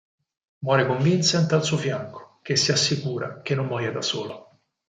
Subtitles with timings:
[0.63, 4.49] Muore con Vincent al suo fianco che si assicura che non muoia da solo.